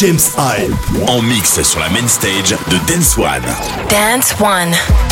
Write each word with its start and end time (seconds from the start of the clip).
James 0.00 0.20
Hype. 0.36 1.08
En 1.08 1.20
mix 1.22 1.60
sur 1.60 1.80
la 1.80 1.88
main 1.88 2.06
stage 2.06 2.50
de 2.50 2.76
Dance 2.86 3.18
One. 3.18 3.42
Dance 3.90 4.32
One. 4.40 5.07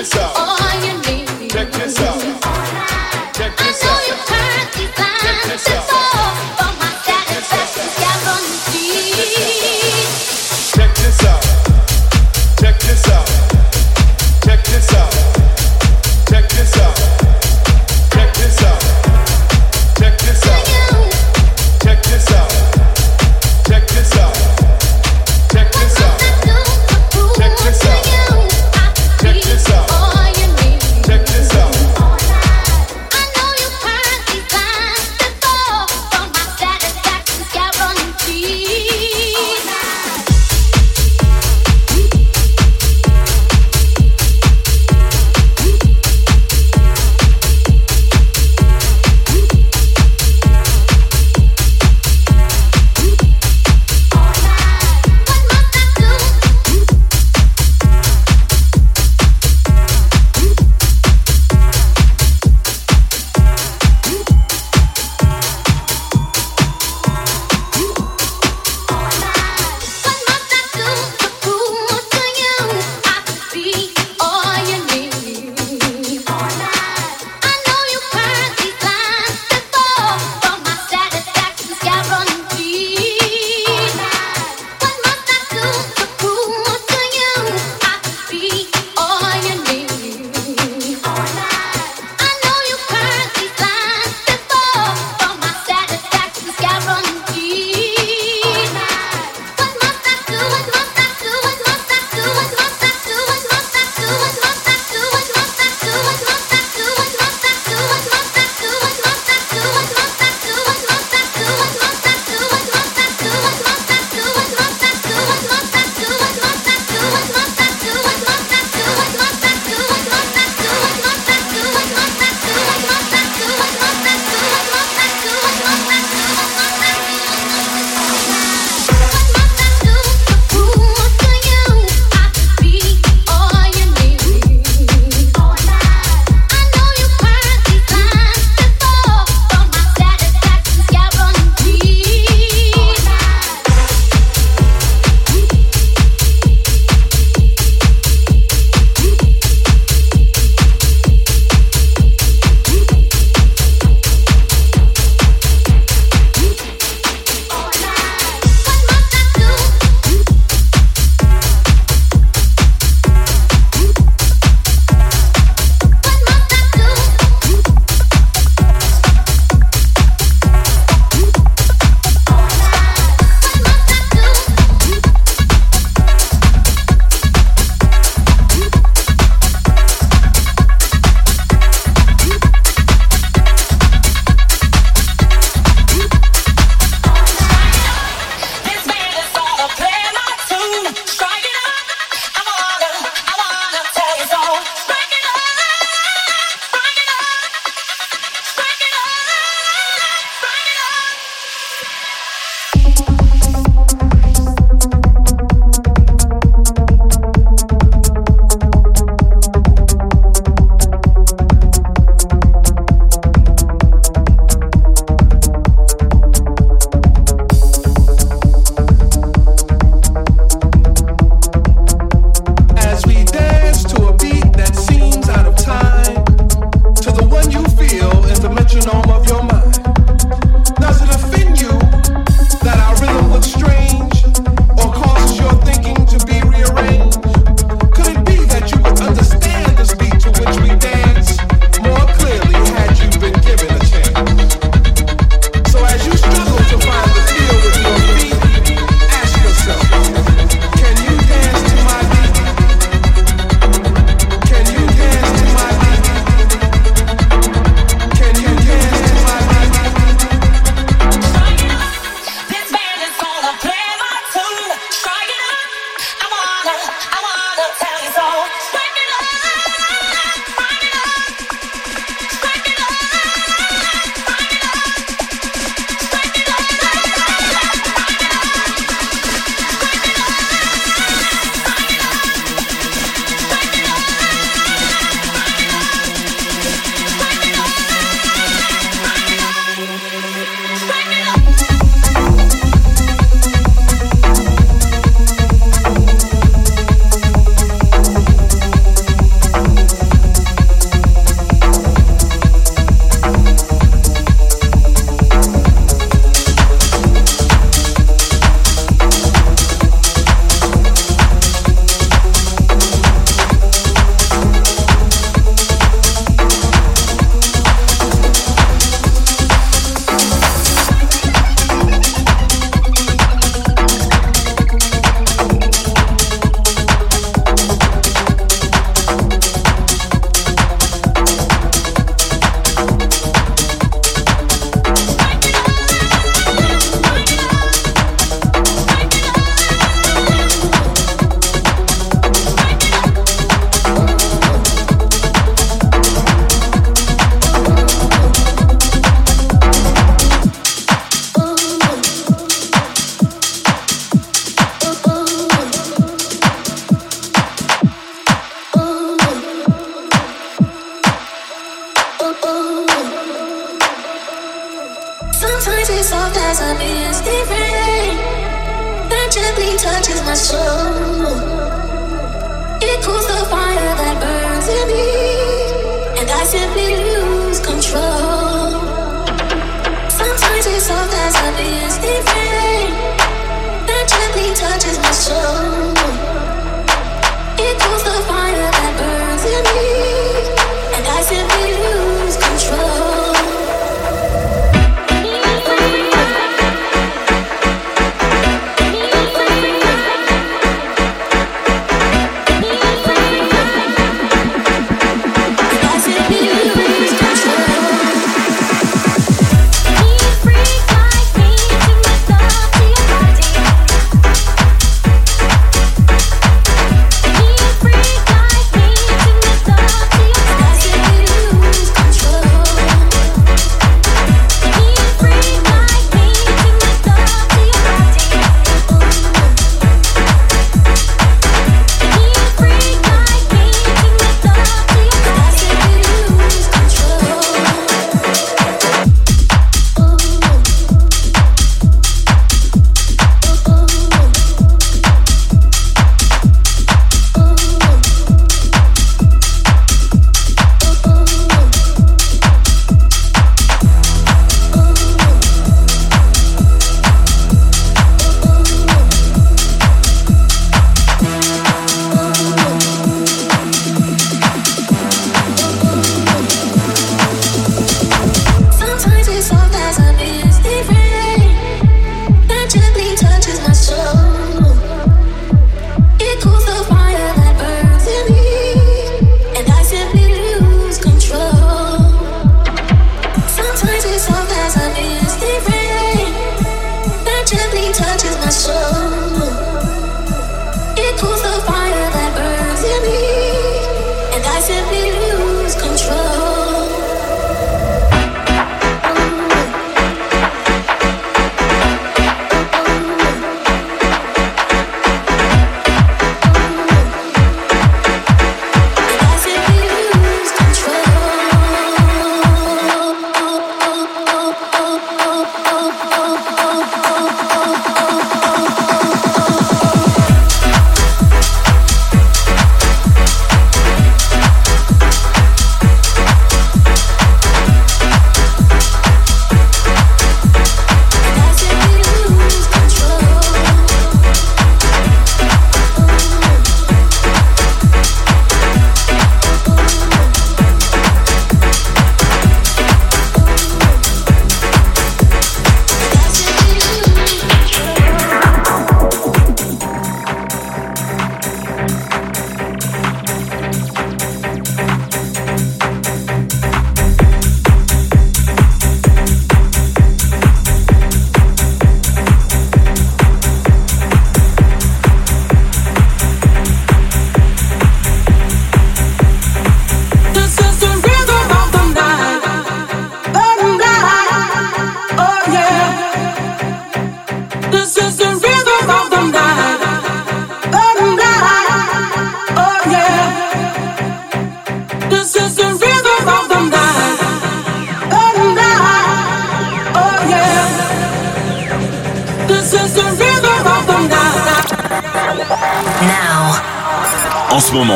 Listen. 0.00 0.49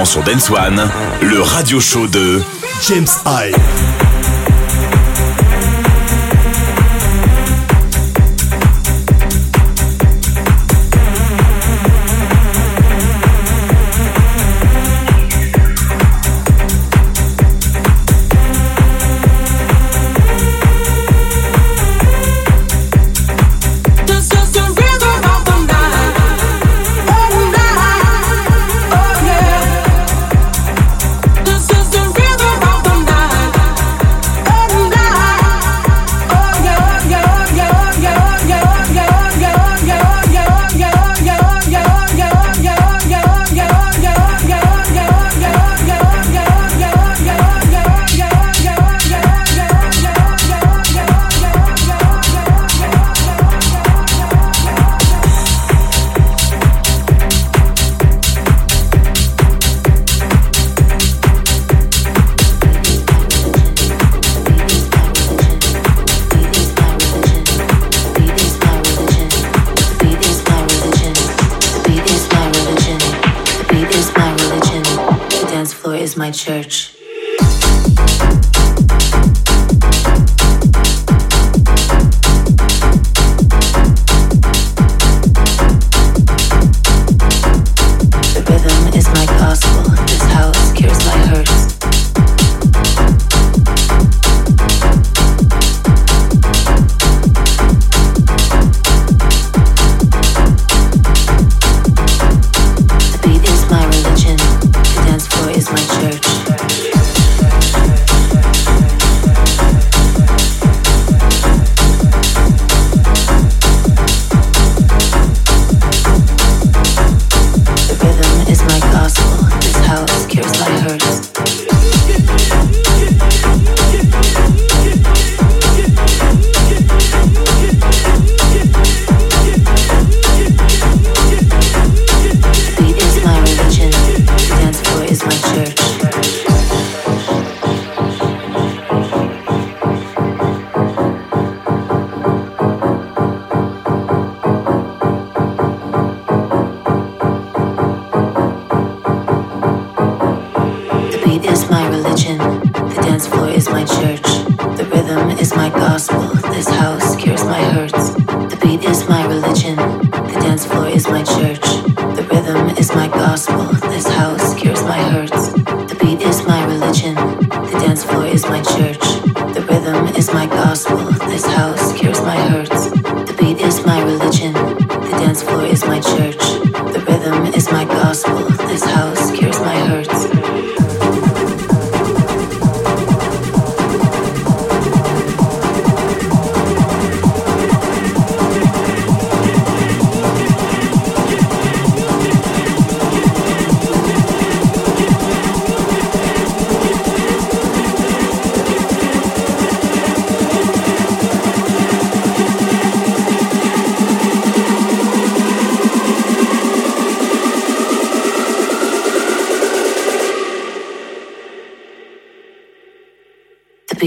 Sur 0.05 0.23
Dance 0.23 0.51
One, 0.51 0.91
le 1.23 1.41
radio 1.41 1.81
show 1.81 2.07
de 2.07 2.43
James 2.83 3.07
Hype. 3.27 3.84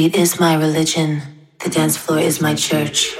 Beat 0.09 0.21
is 0.21 0.39
my 0.39 0.55
religion, 0.55 1.21
the 1.59 1.69
dance 1.69 1.97
floor 1.97 2.19
is 2.19 2.39
my 2.39 2.55
church. 2.55 3.16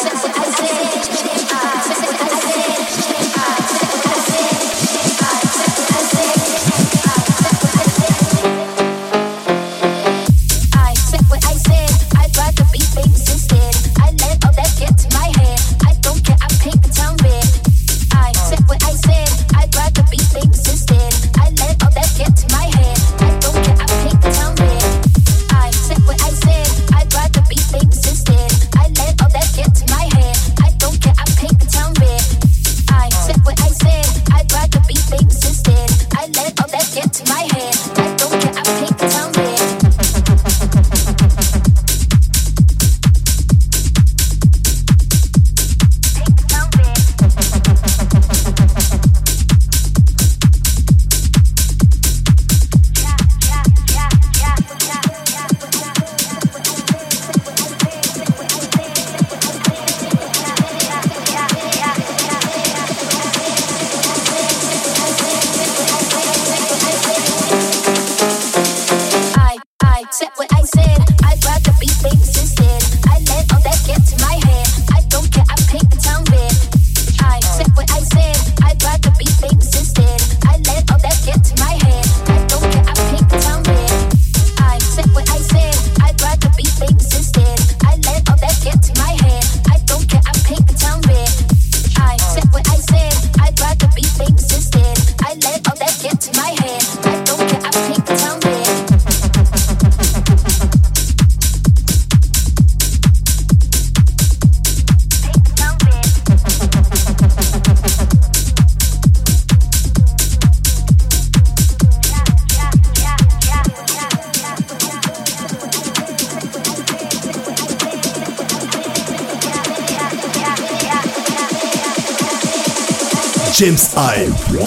James 0.00 0.17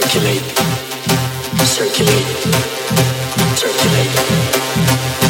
Circulate, 0.00 0.42
circulate. 3.56 5.25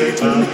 daytime. 0.00 0.46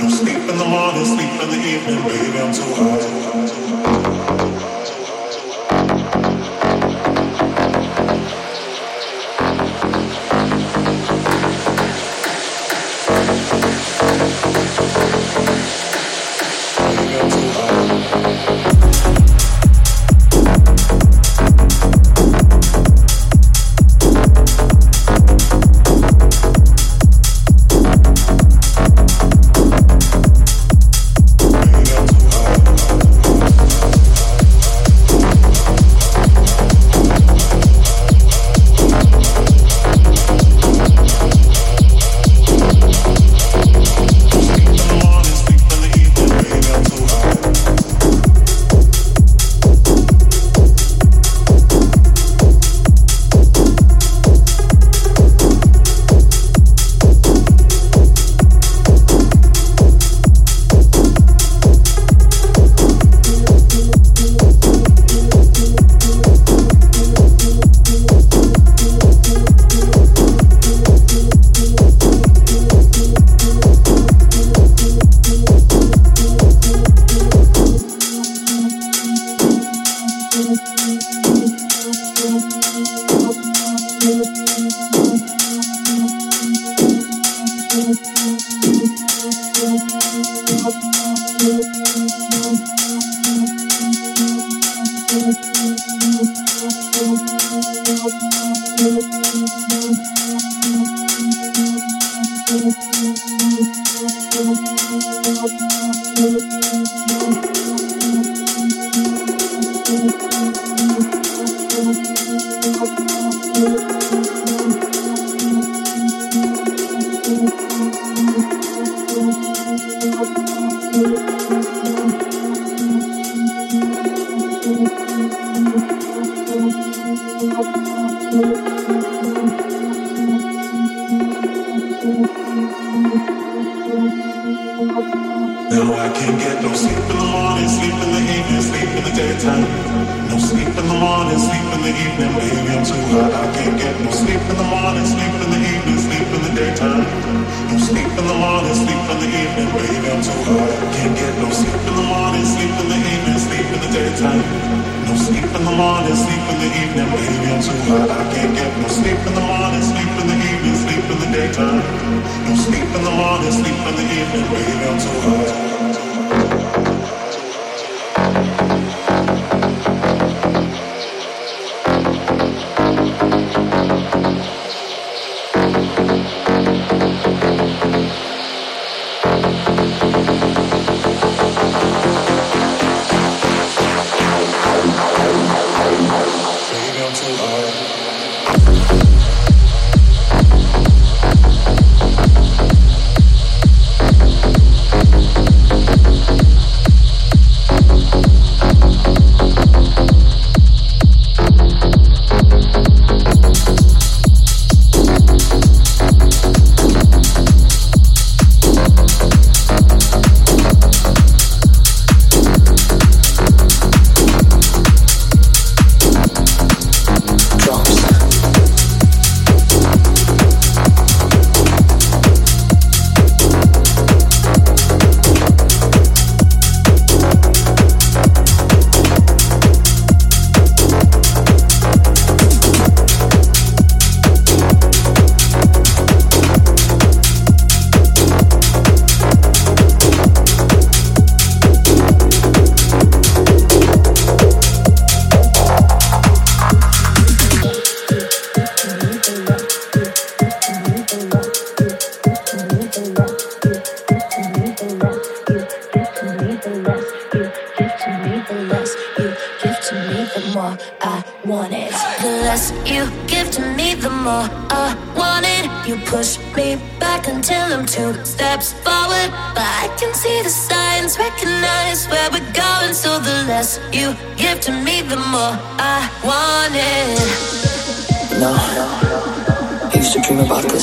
Don't 0.00 0.10
sleep 0.10 0.36
in 0.50 0.58
the 0.58 0.64
morning, 0.64 1.04
sleep 1.04 1.30
in 1.42 1.48
the 1.48 1.60
evening, 1.72 2.02
baby. 2.08 2.38
I'm 2.40 2.52
too 2.52 2.74
high, 2.74 2.98
high, 3.22 3.46
too 3.46 3.76
high. 3.84 3.99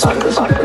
side, 0.07 0.31
side. 0.31 0.56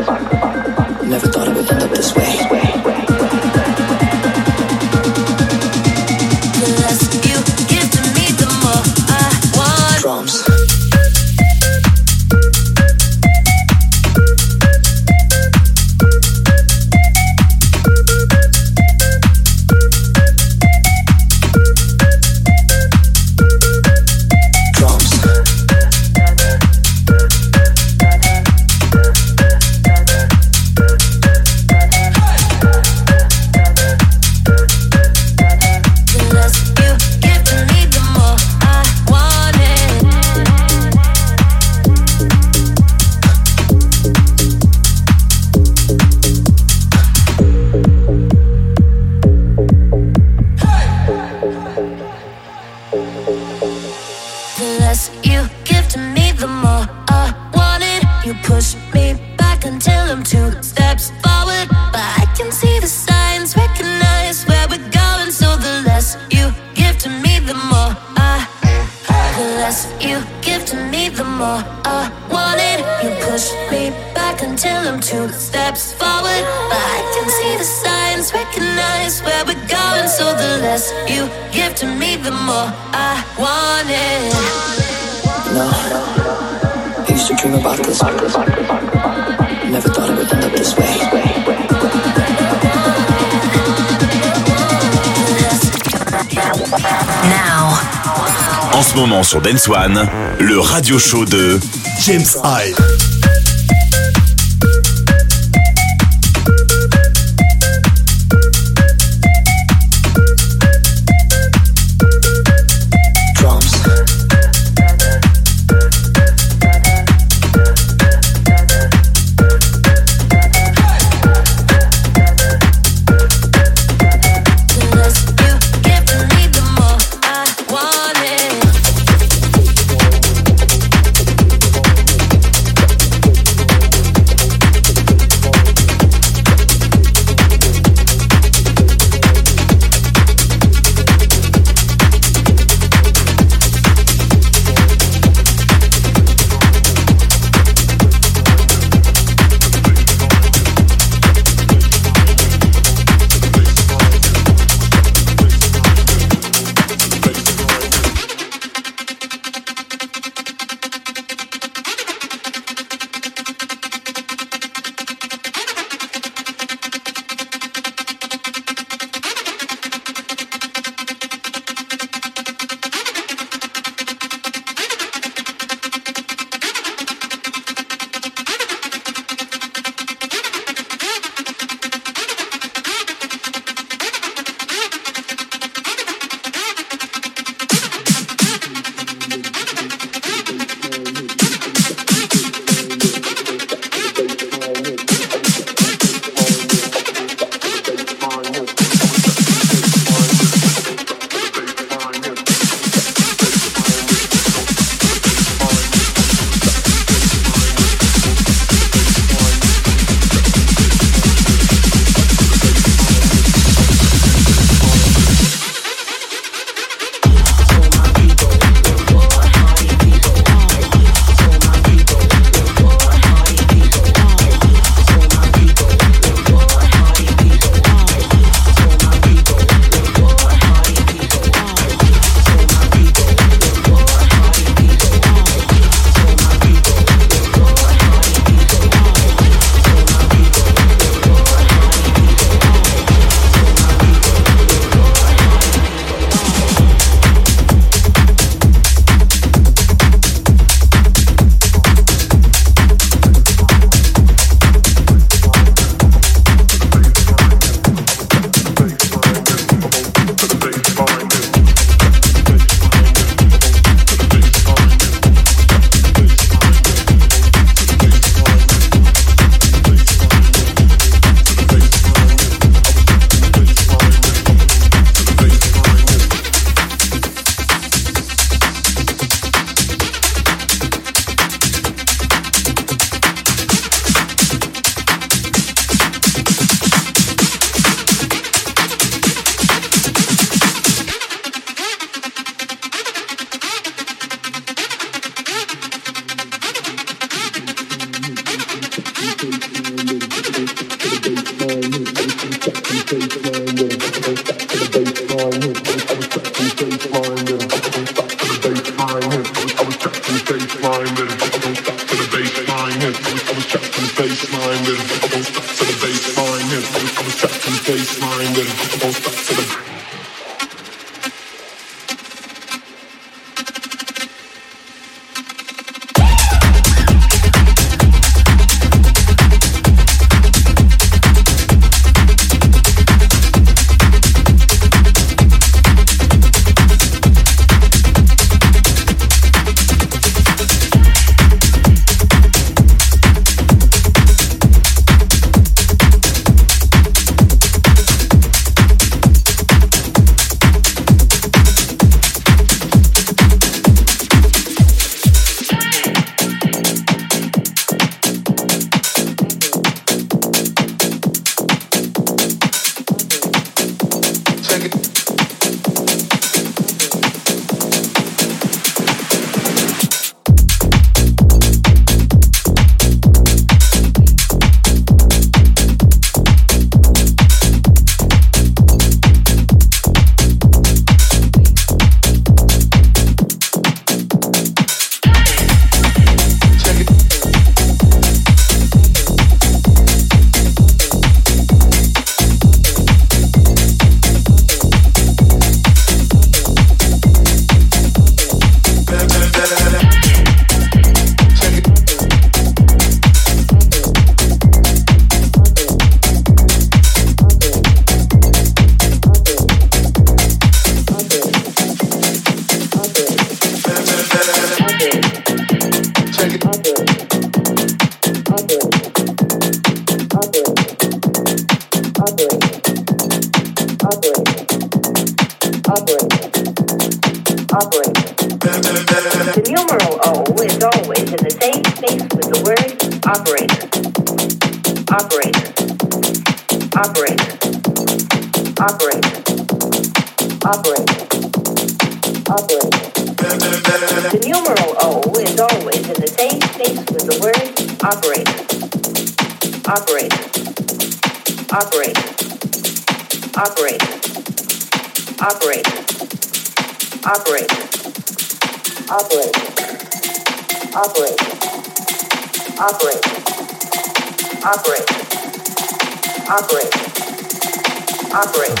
moment 99.07 99.23
sur 99.23 99.41
Dance 99.41 99.67
One, 99.67 100.07
le 100.39 100.59
radio 100.61 100.97
show 100.97 101.25
de 101.25 101.59
James 101.99 102.23
Hyde. 102.41 103.02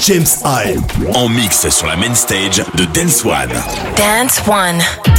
James 0.01 0.27
Hype. 0.43 1.15
En 1.15 1.29
mix 1.29 1.69
sur 1.69 1.87
la 1.87 1.95
main 1.95 2.13
stage 2.13 2.61
de 2.75 2.83
Dance 2.85 3.23
One. 3.23 3.49
Dance 3.95 4.41
One. 4.45 5.12